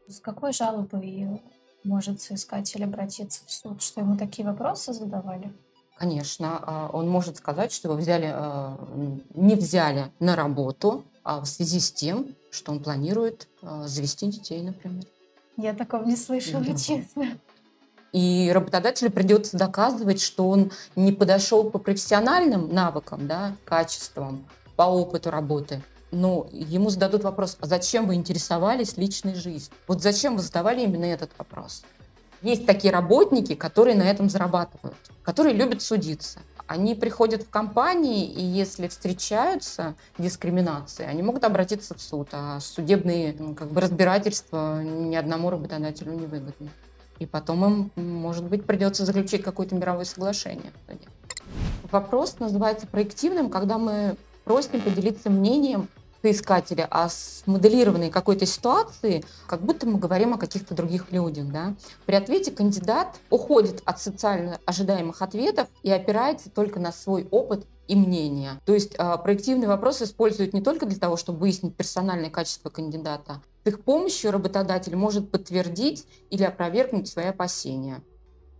С 0.08 0.18
какой 0.18 0.52
жалобой 0.52 1.40
может 1.84 2.20
соискатель 2.20 2.84
обратиться 2.84 3.42
в 3.46 3.50
суд, 3.50 3.82
что 3.82 4.00
ему 4.00 4.16
такие 4.16 4.46
вопросы 4.46 4.92
задавали? 4.92 5.52
Конечно, 5.96 6.58
а, 6.62 6.90
он 6.92 7.08
может 7.08 7.36
сказать, 7.36 7.72
что 7.72 7.88
его 7.88 7.96
взяли, 7.98 8.30
а, 8.34 8.76
не 9.34 9.54
взяли 9.54 10.10
на 10.18 10.34
работу 10.34 11.04
а 11.24 11.40
в 11.40 11.46
связи 11.46 11.80
с 11.80 11.90
тем, 11.90 12.36
что 12.50 12.72
он 12.72 12.82
планирует 12.82 13.48
а, 13.62 13.86
завести 13.88 14.26
детей, 14.26 14.62
например. 14.62 15.04
Я 15.56 15.72
такого 15.72 16.04
не 16.04 16.16
слышала, 16.16 16.62
да. 16.62 16.76
честно. 16.76 17.38
И 18.12 18.50
работодателю 18.52 19.10
придется 19.10 19.56
доказывать, 19.56 20.20
что 20.20 20.48
он 20.48 20.70
не 20.94 21.12
подошел 21.12 21.70
по 21.70 21.78
профессиональным 21.78 22.72
навыкам, 22.72 23.26
да, 23.26 23.56
качествам, 23.64 24.46
по 24.76 24.82
опыту 24.82 25.30
работы, 25.30 25.82
но 26.14 26.46
ему 26.52 26.90
зададут 26.90 27.24
вопрос, 27.24 27.56
а 27.60 27.66
зачем 27.66 28.06
вы 28.06 28.14
интересовались 28.14 28.96
личной 28.96 29.34
жизнью? 29.34 29.74
Вот 29.86 30.02
зачем 30.02 30.36
вы 30.36 30.42
задавали 30.42 30.82
именно 30.82 31.04
этот 31.04 31.30
вопрос? 31.36 31.82
Есть 32.42 32.66
такие 32.66 32.92
работники, 32.92 33.54
которые 33.54 33.96
на 33.96 34.02
этом 34.02 34.28
зарабатывают, 34.28 34.96
которые 35.22 35.54
любят 35.54 35.82
судиться. 35.82 36.40
Они 36.66 36.94
приходят 36.94 37.42
в 37.42 37.50
компании, 37.50 38.26
и 38.26 38.42
если 38.42 38.88
встречаются 38.88 39.94
дискриминации, 40.16 41.04
они 41.04 41.22
могут 41.22 41.44
обратиться 41.44 41.94
в 41.94 42.00
суд, 42.00 42.28
а 42.32 42.58
судебные 42.60 43.34
ну, 43.38 43.54
как 43.54 43.70
бы, 43.70 43.80
разбирательства 43.80 44.82
ни 44.82 45.14
одному 45.14 45.50
работодателю 45.50 46.12
не 46.12 46.26
выгодны. 46.26 46.70
И 47.18 47.26
потом 47.26 47.90
им, 47.96 48.14
может 48.14 48.44
быть, 48.44 48.64
придется 48.64 49.04
заключить 49.04 49.42
какое-то 49.42 49.74
мировое 49.74 50.04
соглашение. 50.04 50.72
Вопрос 51.90 52.38
называется 52.40 52.86
проективным, 52.86 53.50
когда 53.50 53.78
мы 53.78 54.16
просим 54.44 54.80
поделиться 54.80 55.30
мнением 55.30 55.88
соискателя, 56.24 56.88
а 56.90 57.10
с 57.10 57.42
моделированной 57.44 58.08
какой-то 58.08 58.46
ситуации, 58.46 59.22
как 59.46 59.60
будто 59.60 59.86
мы 59.86 59.98
говорим 59.98 60.32
о 60.32 60.38
каких-то 60.38 60.74
других 60.74 61.12
людях. 61.12 61.48
Да? 61.52 61.74
При 62.06 62.14
ответе 62.14 62.50
кандидат 62.50 63.16
уходит 63.28 63.82
от 63.84 64.00
социально 64.00 64.58
ожидаемых 64.64 65.20
ответов 65.20 65.68
и 65.82 65.90
опирается 65.90 66.48
только 66.48 66.80
на 66.80 66.92
свой 66.92 67.28
опыт 67.30 67.66
и 67.88 67.94
мнение. 67.94 68.52
То 68.64 68.72
есть 68.72 68.94
э, 68.98 69.16
проективный 69.22 69.66
вопрос 69.66 70.00
используют 70.00 70.54
не 70.54 70.62
только 70.62 70.86
для 70.86 70.98
того, 70.98 71.18
чтобы 71.18 71.40
выяснить 71.40 71.76
персональные 71.76 72.30
качества 72.30 72.70
кандидата. 72.70 73.42
С 73.64 73.68
их 73.68 73.84
помощью 73.84 74.30
работодатель 74.30 74.96
может 74.96 75.30
подтвердить 75.30 76.06
или 76.30 76.42
опровергнуть 76.42 77.06
свои 77.06 77.26
опасения. 77.26 78.02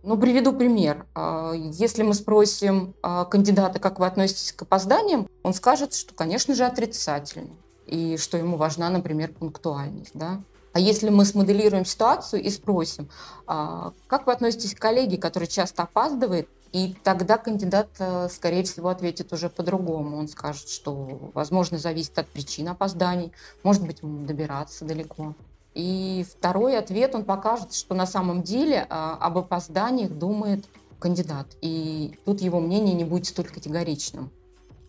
Ну, 0.05 0.19
приведу 0.19 0.53
пример. 0.53 1.07
А, 1.15 1.53
если 1.53 2.03
мы 2.03 2.13
спросим 2.13 2.93
а, 3.01 3.25
кандидата, 3.25 3.79
как 3.79 3.99
вы 3.99 4.05
относитесь 4.05 4.51
к 4.51 4.61
опозданиям, 4.61 5.27
он 5.41 5.53
скажет, 5.55 5.95
что, 5.95 6.13
конечно 6.13 6.53
же, 6.53 6.63
отрицательно. 6.63 7.49
И 7.87 8.15
что 8.17 8.37
ему 8.37 8.55
важна, 8.55 8.89
например, 8.89 9.33
пунктуальность. 9.33 10.11
Да? 10.13 10.43
А 10.73 10.79
если 10.79 11.09
мы 11.09 11.25
смоделируем 11.25 11.85
ситуацию 11.85 12.43
и 12.43 12.51
спросим, 12.51 13.09
а, 13.47 13.93
как 14.05 14.27
вы 14.27 14.33
относитесь 14.33 14.75
к 14.75 14.79
коллеге, 14.79 15.17
который 15.17 15.47
часто 15.47 15.83
опаздывает, 15.83 16.47
и 16.71 16.93
тогда 17.03 17.37
кандидат, 17.37 17.87
э, 17.99 18.27
скорее 18.29 18.63
всего, 18.63 18.89
ответит 18.89 19.31
уже 19.31 19.49
по-другому. 19.49 20.17
Он 20.17 20.27
скажет, 20.27 20.67
что, 20.67 21.31
возможно, 21.33 21.77
зависит 21.77 22.19
от 22.19 22.27
причин 22.27 22.67
опозданий, 22.67 23.31
может 23.63 23.87
быть, 23.87 24.01
ему 24.01 24.25
добираться 24.25 24.83
далеко. 24.83 25.35
И 25.75 26.25
второй 26.29 26.77
ответ, 26.77 27.13
он 27.13 27.25
покажет, 27.25 27.73
что 27.73 27.93
на 27.93 28.07
самом 28.07 28.41
деле 28.41 28.87
а, 28.89 29.17
об 29.19 29.37
опозданиях 29.37 30.09
думает 30.09 30.65
кандидат. 30.99 31.47
И 31.61 32.17
тут 32.25 32.41
его 32.41 32.59
мнение 32.59 32.95
не 32.95 33.03
будет 33.03 33.27
столь 33.27 33.45
категоричным. 33.45 34.31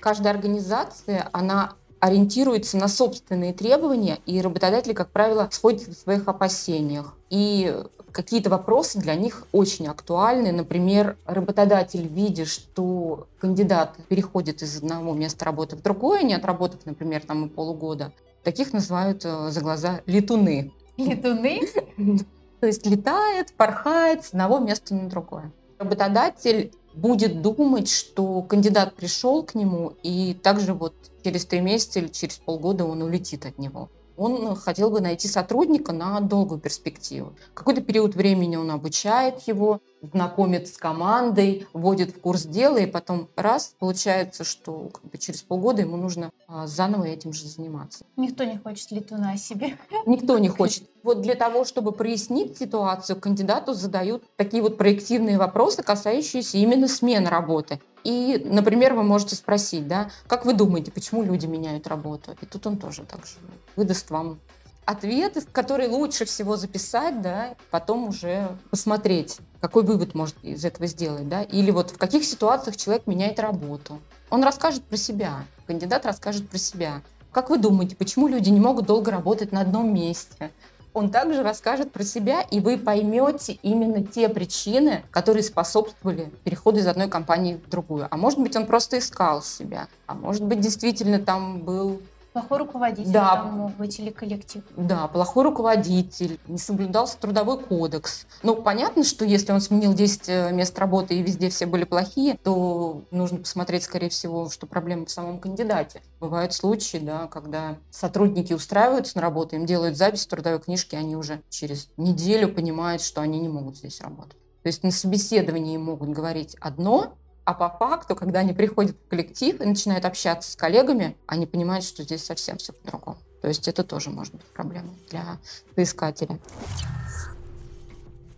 Каждая 0.00 0.32
организация, 0.32 1.28
она 1.32 1.74
ориентируется 1.98 2.76
на 2.76 2.88
собственные 2.88 3.52
требования, 3.52 4.18
и 4.26 4.40
работодатели, 4.40 4.92
как 4.92 5.10
правило, 5.10 5.48
сходят 5.50 5.82
в 5.88 5.94
своих 5.94 6.28
опасениях. 6.28 7.14
И 7.30 7.74
какие-то 8.12 8.48
вопросы 8.48 8.98
для 8.98 9.14
них 9.14 9.44
очень 9.52 9.88
актуальны. 9.88 10.52
Например, 10.52 11.16
работодатель, 11.26 12.06
видя, 12.06 12.46
что 12.46 13.26
кандидат 13.40 13.96
переходит 14.08 14.62
из 14.62 14.78
одного 14.78 15.14
места 15.14 15.44
работы 15.44 15.76
в 15.76 15.82
другое, 15.82 16.22
не 16.22 16.34
отработав, 16.34 16.80
например, 16.86 17.22
там 17.26 17.46
и 17.46 17.48
полугода, 17.48 18.12
таких 18.46 18.72
называют 18.72 19.24
э, 19.24 19.50
за 19.50 19.60
глаза 19.60 20.02
летуны. 20.06 20.72
Летуны? 20.96 21.62
То 22.60 22.68
есть 22.68 22.86
летает, 22.86 23.52
порхает 23.54 24.24
с 24.24 24.28
одного 24.28 24.60
места 24.60 24.94
на 24.94 25.08
другое. 25.08 25.52
Работодатель 25.80 26.72
будет 26.94 27.42
думать, 27.42 27.90
что 27.90 28.42
кандидат 28.42 28.94
пришел 28.94 29.42
к 29.42 29.56
нему, 29.56 29.94
и 30.04 30.32
также 30.32 30.74
вот 30.74 30.94
через 31.24 31.44
три 31.44 31.60
месяца 31.60 31.98
или 31.98 32.06
через 32.06 32.36
полгода 32.36 32.84
он 32.84 33.02
улетит 33.02 33.44
от 33.46 33.58
него 33.58 33.90
он 34.16 34.54
хотел 34.56 34.90
бы 34.90 35.00
найти 35.00 35.28
сотрудника 35.28 35.92
на 35.92 36.20
долгую 36.20 36.60
перспективу. 36.60 37.34
Какой-то 37.54 37.80
период 37.80 38.14
времени 38.14 38.56
он 38.56 38.70
обучает 38.70 39.40
его, 39.46 39.80
знакомит 40.02 40.68
с 40.68 40.76
командой, 40.76 41.66
вводит 41.72 42.10
в 42.10 42.20
курс 42.20 42.44
дела, 42.44 42.78
и 42.78 42.86
потом 42.86 43.28
раз, 43.36 43.74
получается, 43.78 44.44
что 44.44 44.90
как 44.92 45.04
бы, 45.04 45.18
через 45.18 45.42
полгода 45.42 45.82
ему 45.82 45.96
нужно 45.96 46.30
а, 46.46 46.66
заново 46.66 47.04
этим 47.04 47.32
же 47.32 47.46
заниматься. 47.46 48.04
Никто 48.16 48.44
не 48.44 48.58
хочет 48.58 48.90
летуна 48.90 49.36
себе. 49.36 49.78
Никто 50.06 50.38
не 50.38 50.48
хочет. 50.48 50.84
Вот 51.02 51.22
для 51.22 51.34
того, 51.34 51.64
чтобы 51.64 51.92
прояснить 51.92 52.58
ситуацию, 52.58 53.20
кандидату 53.20 53.74
задают 53.74 54.24
такие 54.36 54.62
вот 54.62 54.76
проективные 54.76 55.38
вопросы, 55.38 55.82
касающиеся 55.82 56.58
именно 56.58 56.88
смены 56.88 57.28
работы. 57.28 57.80
И, 58.06 58.40
например, 58.44 58.94
вы 58.94 59.02
можете 59.02 59.34
спросить, 59.34 59.88
да, 59.88 60.10
как 60.28 60.46
вы 60.46 60.54
думаете, 60.54 60.92
почему 60.92 61.24
люди 61.24 61.46
меняют 61.46 61.88
работу? 61.88 62.36
И 62.40 62.46
тут 62.46 62.64
он 62.68 62.76
тоже 62.76 63.02
так 63.02 63.26
же 63.26 63.34
выдаст 63.74 64.10
вам 64.10 64.38
ответы, 64.84 65.40
которые 65.50 65.88
лучше 65.88 66.24
всего 66.24 66.56
записать, 66.56 67.20
да, 67.20 67.56
потом 67.72 68.10
уже 68.10 68.56
посмотреть, 68.70 69.38
какой 69.60 69.82
вывод 69.82 70.14
может 70.14 70.36
из 70.44 70.64
этого 70.64 70.86
сделать, 70.86 71.28
да, 71.28 71.42
или 71.42 71.72
вот 71.72 71.90
в 71.90 71.98
каких 71.98 72.24
ситуациях 72.24 72.76
человек 72.76 73.08
меняет 73.08 73.40
работу. 73.40 73.98
Он 74.30 74.44
расскажет 74.44 74.84
про 74.84 74.96
себя, 74.96 75.44
кандидат 75.66 76.06
расскажет 76.06 76.48
про 76.48 76.58
себя. 76.58 77.02
Как 77.32 77.50
вы 77.50 77.58
думаете, 77.58 77.96
почему 77.96 78.28
люди 78.28 78.50
не 78.50 78.60
могут 78.60 78.86
долго 78.86 79.10
работать 79.10 79.50
на 79.50 79.62
одном 79.62 79.92
месте? 79.92 80.52
Он 80.96 81.10
также 81.10 81.42
расскажет 81.42 81.92
про 81.92 82.02
себя, 82.04 82.40
и 82.40 82.58
вы 82.58 82.78
поймете 82.78 83.58
именно 83.62 84.02
те 84.02 84.30
причины, 84.30 85.02
которые 85.10 85.42
способствовали 85.42 86.30
переходу 86.42 86.78
из 86.78 86.86
одной 86.86 87.08
компании 87.08 87.60
в 87.64 87.68
другую. 87.68 88.08
А 88.10 88.16
может 88.16 88.38
быть, 88.38 88.56
он 88.56 88.64
просто 88.64 88.98
искал 88.98 89.42
себя, 89.42 89.88
а 90.06 90.14
может 90.14 90.42
быть, 90.42 90.60
действительно 90.60 91.18
там 91.18 91.60
был 91.60 92.00
Плохой 92.36 92.58
руководитель 92.58 93.10
да. 93.10 93.36
там 93.36 93.52
мог 93.52 93.76
быть 93.76 93.98
или 93.98 94.10
коллектив. 94.10 94.62
Да, 94.76 95.08
плохой 95.08 95.44
руководитель, 95.44 96.38
не 96.46 96.58
соблюдался 96.58 97.16
трудовой 97.16 97.58
кодекс. 97.58 98.26
Ну, 98.42 98.56
понятно, 98.56 99.04
что 99.04 99.24
если 99.24 99.52
он 99.52 99.62
сменил 99.62 99.94
10 99.94 100.28
э, 100.28 100.52
мест 100.52 100.78
работы 100.78 101.14
и 101.14 101.22
везде 101.22 101.48
все 101.48 101.64
были 101.64 101.84
плохие, 101.84 102.36
то 102.44 103.04
нужно 103.10 103.38
посмотреть, 103.38 103.84
скорее 103.84 104.10
всего, 104.10 104.50
что 104.50 104.66
проблема 104.66 105.06
в 105.06 105.10
самом 105.10 105.38
кандидате. 105.38 106.02
Бывают 106.20 106.52
случаи, 106.52 106.98
да, 106.98 107.26
когда 107.26 107.78
сотрудники 107.90 108.52
устраиваются 108.52 109.16
на 109.16 109.22
работу, 109.22 109.56
им 109.56 109.64
делают 109.64 109.96
запись 109.96 110.26
в 110.26 110.28
трудовой 110.28 110.60
книжке, 110.60 110.98
они 110.98 111.16
уже 111.16 111.40
через 111.48 111.88
неделю 111.96 112.52
понимают, 112.52 113.00
что 113.00 113.22
они 113.22 113.40
не 113.40 113.48
могут 113.48 113.78
здесь 113.78 114.02
работать. 114.02 114.36
То 114.62 114.66
есть 114.66 114.82
на 114.82 114.90
собеседовании 114.90 115.78
могут 115.78 116.10
говорить 116.10 116.54
одно, 116.60 117.14
а 117.46 117.54
по 117.54 117.70
факту, 117.70 118.16
когда 118.16 118.40
они 118.40 118.52
приходят 118.52 118.96
в 118.96 119.08
коллектив 119.08 119.60
и 119.60 119.64
начинают 119.64 120.04
общаться 120.04 120.50
с 120.50 120.56
коллегами, 120.56 121.16
они 121.26 121.46
понимают, 121.46 121.84
что 121.84 122.02
здесь 122.02 122.24
совсем 122.24 122.58
все 122.58 122.72
по-другому. 122.72 123.18
То 123.40 123.46
есть 123.46 123.68
это 123.68 123.84
тоже 123.84 124.10
может 124.10 124.34
быть 124.34 124.44
проблемой 124.46 124.90
для 125.08 125.38
соискателя. 125.76 126.40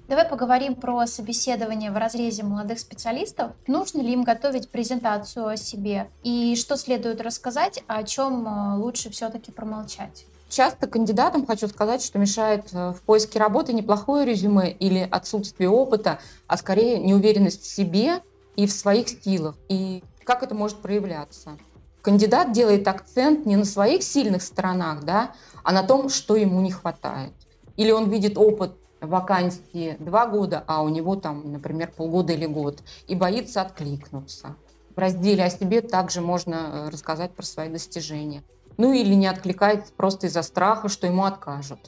Давай 0.09 0.27
поговорим 0.27 0.75
про 0.75 1.07
собеседование 1.07 1.91
в 1.91 1.97
разрезе 1.97 2.43
молодых 2.43 2.79
специалистов. 2.81 3.53
Нужно 3.67 4.03
ли 4.03 4.13
им 4.13 4.25
готовить 4.25 4.71
презентацию 4.71 5.47
о 5.47 5.57
себе? 5.57 6.11
И 6.23 6.55
что 6.57 6.77
следует 6.77 7.23
рассказать, 7.23 7.83
а 7.89 7.99
о 7.99 8.05
чем 8.05 8.47
э, 8.47 8.77
лучше 8.77 9.11
все-таки 9.11 9.53
промолчать? 9.53 10.27
Часто 10.51 10.87
кандидатам 10.87 11.47
хочу 11.47 11.69
сказать, 11.69 12.03
что 12.03 12.19
мешает 12.19 12.73
э, 12.73 12.93
в 12.93 13.01
поиске 13.03 13.39
работы 13.39 13.73
неплохое 13.73 14.27
резюме 14.27 14.71
или 14.71 15.07
отсутствие 15.11 15.69
опыта, 15.69 16.21
а 16.47 16.57
скорее 16.59 16.99
неуверенность 16.99 17.63
в 17.63 17.67
себе 17.67 18.23
и 18.59 18.67
в 18.67 18.73
своих 18.73 19.09
силах. 19.09 19.55
И 19.69 20.03
как 20.25 20.43
это 20.43 20.53
может 20.53 20.79
проявляться? 20.79 21.57
Кандидат 22.03 22.51
делает 22.51 22.89
акцент 22.89 23.47
не 23.47 23.55
на 23.55 23.65
своих 23.65 24.03
сильных 24.03 24.43
сторонах, 24.43 25.05
да, 25.05 25.33
а 25.63 25.73
на 25.73 25.85
том, 25.85 26.09
что 26.09 26.35
ему 26.35 26.61
не 26.61 26.73
хватает. 26.73 27.33
Или 27.77 27.93
он 27.93 28.11
видит 28.11 28.37
опыт 28.37 28.73
вакансии 29.01 29.97
два 30.01 30.27
года, 30.27 30.65
а 30.67 30.83
у 30.83 30.89
него 30.89 31.15
там, 31.15 31.53
например, 31.53 31.93
полгода 31.97 32.33
или 32.33 32.47
год, 32.47 32.83
и 33.07 33.15
боится 33.15 33.63
откликнуться. 33.63 34.57
В 34.97 34.99
разделе 34.99 35.45
о 35.45 35.51
себе 35.51 35.81
также 35.81 36.21
можно 36.21 36.55
э, 36.55 36.89
рассказать 36.89 37.31
про 37.31 37.45
свои 37.45 37.69
достижения. 37.69 38.43
Ну 38.77 38.93
или 38.93 39.15
не 39.15 39.29
откликается 39.29 39.93
просто 39.97 40.27
из-за 40.27 40.43
страха, 40.43 40.89
что 40.89 41.07
ему 41.07 41.25
откажут. 41.25 41.79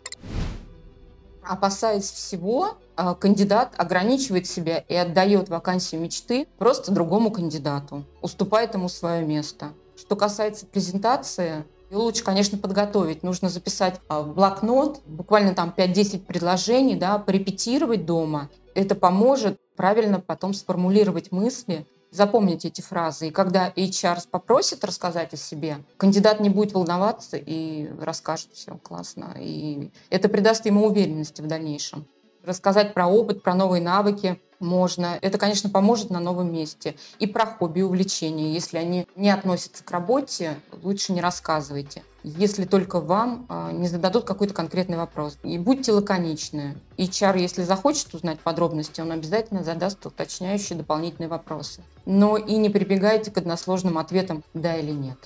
Опасаясь 1.42 2.11
всего, 2.11 2.79
а, 2.96 3.14
кандидат 3.14 3.74
ограничивает 3.76 4.46
себя 4.46 4.79
и 4.79 4.94
отдает 4.94 5.48
вакансию 5.48 6.00
мечты 6.00 6.46
просто 6.59 6.92
другому 6.92 7.31
кандидату, 7.31 8.05
уступает 8.20 8.74
ему 8.74 8.88
свое 8.88 9.24
место. 9.24 9.72
Что 9.96 10.16
касается 10.16 10.66
презентации, 10.66 11.64
ее 11.90 11.98
лучше, 11.98 12.22
конечно, 12.22 12.57
подготовить. 12.57 13.22
Нужно 13.22 13.48
записать 13.48 14.00
а, 14.09 14.22
в 14.22 14.35
блокнот, 14.35 15.00
буквально 15.07 15.55
там 15.55 15.74
5-10 15.76 16.20
предложений, 16.24 16.96
да, 16.96 17.18
порепетировать 17.18 18.07
дома. 18.07 18.48
Это 18.74 18.94
поможет 18.94 19.59
правильно 19.76 20.20
потом 20.20 20.55
сформулировать 20.55 21.33
мысли, 21.33 21.87
запомнить 22.11 22.64
эти 22.64 22.81
фразы. 22.81 23.29
И 23.29 23.31
когда 23.31 23.70
HR 23.70 24.29
попросит 24.31 24.85
рассказать 24.85 25.33
о 25.35 25.37
себе, 25.37 25.79
кандидат 25.96 26.40
не 26.40 26.51
будет 26.51 26.73
волноваться 26.73 27.37
и 27.37 27.90
расскажет 28.01 28.51
все 28.53 28.77
классно. 28.79 29.35
И 29.38 29.90
это 30.11 30.29
придаст 30.29 30.66
ему 30.66 30.87
уверенности 30.87 31.40
в 31.40 31.46
дальнейшем. 31.46 32.07
Рассказать 32.44 32.94
про 32.94 33.07
опыт, 33.07 33.42
про 33.42 33.55
новые 33.55 33.83
навыки 33.83 34.40
можно. 34.61 35.18
Это, 35.20 35.38
конечно, 35.38 35.70
поможет 35.70 36.11
на 36.11 36.20
новом 36.20 36.53
месте. 36.53 36.94
И 37.18 37.27
про 37.27 37.46
хобби, 37.46 37.81
увлечения. 37.81 38.53
Если 38.53 38.79
они 38.79 39.07
не 39.16 39.31
относятся 39.31 39.83
к 39.83 39.90
работе, 39.90 40.57
лучше 40.83 41.12
не 41.12 41.20
рассказывайте. 41.20 42.03
Если 42.23 42.66
только 42.66 43.01
вам 43.01 43.46
а, 43.49 43.73
не 43.73 43.88
зададут 43.88 44.25
какой-то 44.25 44.53
конкретный 44.53 44.99
вопрос. 44.99 45.38
И 45.42 45.59
будьте 45.59 45.92
лаконичны. 45.92 46.77
HR, 46.99 47.38
если 47.38 47.62
захочет 47.62 48.12
узнать 48.12 48.38
подробности, 48.40 49.01
он 49.01 49.11
обязательно 49.11 49.64
задаст 49.64 50.05
уточняющие 50.05 50.77
дополнительные 50.77 51.29
вопросы. 51.29 51.83
Но 52.05 52.37
и 52.37 52.57
не 52.57 52.68
прибегайте 52.68 53.31
к 53.31 53.38
односложным 53.38 53.96
ответам 53.96 54.44
«да» 54.53 54.77
или 54.77 54.90
«нет». 54.90 55.16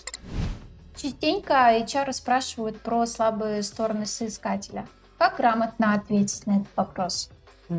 Частенько 0.97 1.55
HR 1.55 2.13
спрашивают 2.13 2.81
про 2.81 3.05
слабые 3.07 3.65
стороны 3.65 4.07
соискателя. 4.07 4.87
Как 5.19 5.37
грамотно 5.37 5.95
ответить 5.95 6.47
на 6.47 6.59
этот 6.59 6.69
вопрос? 6.77 7.31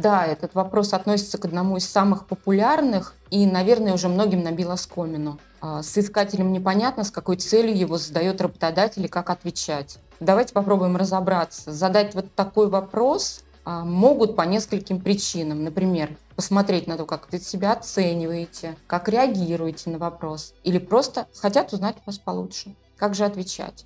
Да, 0.02 0.26
этот 0.26 0.56
вопрос 0.56 0.94
относится 0.94 1.38
к 1.38 1.46
одному 1.46 1.78
из 1.78 1.90
самых 1.90 2.28
популярных 2.28 3.14
и, 3.30 3.46
наверное, 3.46 3.94
уже 3.94 4.10
многим 4.10 4.44
набил 4.44 4.72
оскомину. 4.72 5.40
А, 5.62 5.84
с 5.84 5.98
искателем 5.98 6.52
непонятно, 6.52 7.06
с 7.06 7.12
какой 7.12 7.38
целью 7.38 7.78
его 7.78 7.98
задает 7.98 8.42
работодатель 8.42 9.06
и 9.06 9.08
как 9.08 9.30
отвечать. 9.30 10.00
Давайте 10.20 10.54
попробуем 10.54 10.98
разобраться. 10.98 11.72
Задать 11.72 12.14
вот 12.14 12.34
такой 12.36 12.68
вопрос 12.68 13.44
а, 13.64 13.86
могут 13.86 14.36
по 14.36 14.42
нескольким 14.42 15.00
причинам. 15.00 15.64
Например, 15.64 16.18
посмотреть 16.36 16.88
на 16.88 16.98
то, 16.98 17.06
как 17.06 17.32
вы 17.32 17.40
себя 17.40 17.72
оцениваете, 17.72 18.76
как 18.88 19.08
реагируете 19.08 19.92
на 19.92 19.98
вопрос, 19.98 20.56
или 20.66 20.78
просто 20.78 21.28
хотят 21.34 21.72
узнать 21.72 21.96
вас 22.06 22.20
получше. 22.20 22.76
Как 22.98 23.16
же 23.16 23.24
отвечать? 23.24 23.86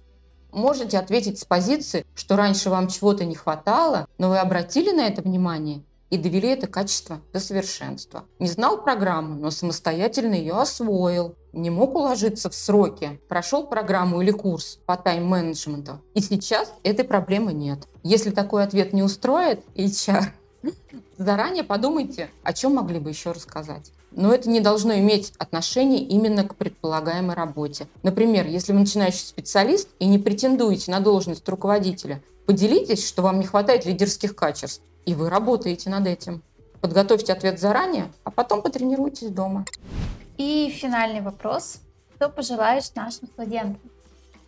Можете 0.52 0.98
ответить 0.98 1.38
с 1.38 1.46
позиции, 1.46 2.04
что 2.16 2.36
раньше 2.36 2.72
вам 2.72 2.88
чего-то 2.88 3.26
не 3.26 3.36
хватало, 3.36 4.08
но 4.18 4.30
вы 4.30 4.40
обратили 4.40 4.92
на 4.92 5.06
это 5.06 5.22
внимание 5.22 5.84
и 6.10 6.18
довели 6.18 6.50
это 6.50 6.68
качество 6.68 7.22
до 7.34 7.40
совершенства. 7.40 8.26
Не 8.40 8.48
знал 8.48 8.82
программу, 8.82 9.36
но 9.36 9.52
самостоятельно 9.52 10.34
ее 10.34 10.54
освоил. 10.54 11.36
Не 11.54 11.70
мог 11.70 11.96
уложиться 11.96 12.50
в 12.50 12.56
сроки, 12.56 13.20
прошел 13.28 13.66
программу 13.66 14.22
или 14.22 14.32
курс 14.32 14.80
по 14.86 14.98
тайм-менеджменту. 14.98 16.00
И 16.14 16.22
сейчас 16.22 16.72
этой 16.84 17.06
проблемы 17.06 17.54
нет. 17.54 17.88
Если 18.04 18.30
такой 18.30 18.64
ответ 18.64 18.94
не 18.94 19.04
устроит 19.04 19.62
HR, 19.76 20.26
заранее 21.18 21.64
подумайте, 21.64 22.30
о 22.44 22.54
чем 22.54 22.76
могли 22.76 23.00
бы 23.00 23.10
еще 23.10 23.32
рассказать. 23.32 23.92
Но 24.12 24.34
это 24.34 24.50
не 24.50 24.60
должно 24.60 24.98
иметь 24.98 25.34
отношение 25.38 26.02
именно 26.02 26.44
к 26.44 26.56
предполагаемой 26.56 27.36
работе. 27.36 27.88
Например, 28.02 28.48
если 28.48 28.74
вы 28.74 28.80
начинающий 28.80 29.26
специалист 29.26 29.90
и 30.00 30.08
не 30.08 30.18
претендуете 30.18 30.92
на 30.92 31.00
должность 31.00 31.48
руководителя, 31.48 32.22
поделитесь, 32.48 33.08
что 33.08 33.22
вам 33.22 33.40
не 33.40 33.46
хватает 33.46 33.86
лидерских 33.86 34.36
качеств, 34.36 34.82
и 35.10 35.16
вы 35.16 35.32
работаете 35.32 35.90
над 35.90 36.06
этим. 36.06 36.44
Подготовьте 36.82 37.34
ответ 37.34 37.60
заранее, 37.60 38.12
а 38.24 38.30
потом 38.30 38.62
потренируйтесь 38.62 39.32
дома. 39.32 39.66
И 40.38 40.70
финальный 40.70 41.22
вопрос. 41.22 41.80
Что 42.16 42.30
пожелаешь 42.30 42.94
нашим 42.94 43.28
студентам? 43.28 43.82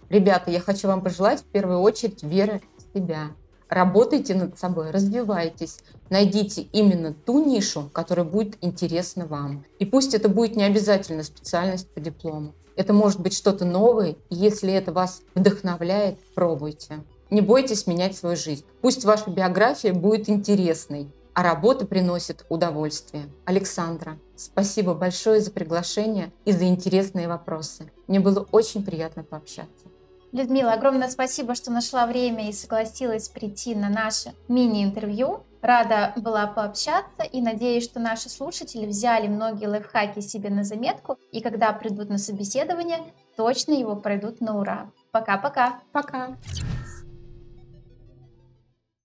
Ребята, 0.09 0.51
я 0.51 0.59
хочу 0.59 0.87
вам 0.87 1.01
пожелать 1.01 1.39
в 1.39 1.45
первую 1.45 1.79
очередь 1.79 2.21
веры 2.21 2.61
в 2.77 2.95
себя. 2.95 3.31
Работайте 3.69 4.35
над 4.35 4.59
собой, 4.59 4.91
развивайтесь, 4.91 5.79
найдите 6.11 6.61
именно 6.73 7.11
ту 7.11 7.43
нишу, 7.43 7.89
которая 7.91 8.25
будет 8.25 8.57
интересна 8.61 9.25
вам. 9.25 9.65
И 9.79 9.85
пусть 9.85 10.13
это 10.13 10.29
будет 10.29 10.55
не 10.55 10.63
обязательно 10.63 11.23
специальность 11.23 11.91
по 11.91 11.99
диплому. 11.99 12.53
Это 12.75 12.93
может 12.93 13.19
быть 13.19 13.35
что-то 13.35 13.65
новое, 13.65 14.11
и 14.29 14.35
если 14.35 14.71
это 14.71 14.91
вас 14.91 15.23
вдохновляет, 15.33 16.19
пробуйте. 16.35 16.99
Не 17.31 17.39
бойтесь 17.39 17.87
менять 17.87 18.17
свою 18.17 18.35
жизнь. 18.35 18.65
Пусть 18.81 19.05
ваша 19.05 19.29
биография 19.29 19.93
будет 19.93 20.29
интересной, 20.29 21.09
а 21.33 21.43
работа 21.43 21.85
приносит 21.85 22.45
удовольствие. 22.49 23.29
Александра, 23.45 24.17
спасибо 24.35 24.93
большое 24.93 25.39
за 25.39 25.49
приглашение 25.49 26.33
и 26.43 26.51
за 26.51 26.65
интересные 26.65 27.29
вопросы. 27.29 27.89
Мне 28.07 28.19
было 28.19 28.45
очень 28.51 28.83
приятно 28.83 29.23
пообщаться. 29.23 29.87
Людмила, 30.33 30.73
огромное 30.73 31.09
спасибо, 31.09 31.55
что 31.55 31.71
нашла 31.71 32.05
время 32.05 32.49
и 32.49 32.53
согласилась 32.53 33.29
прийти 33.29 33.75
на 33.75 33.87
наше 33.87 34.33
мини-интервью. 34.49 35.43
Рада 35.61 36.11
была 36.17 36.47
пообщаться 36.47 37.23
и 37.31 37.39
надеюсь, 37.39 37.85
что 37.85 38.01
наши 38.01 38.29
слушатели 38.29 38.85
взяли 38.85 39.27
многие 39.27 39.67
лайфхаки 39.67 40.19
себе 40.19 40.49
на 40.49 40.65
заметку 40.65 41.17
и 41.31 41.39
когда 41.39 41.71
придут 41.71 42.09
на 42.09 42.17
собеседование, 42.17 42.99
точно 43.37 43.71
его 43.71 43.95
пройдут 43.95 44.41
на 44.41 44.59
ура. 44.59 44.91
Пока-пока. 45.11 45.79
Пока. 45.93 46.29
-пока. 46.29 46.35
Пока. 46.35 46.80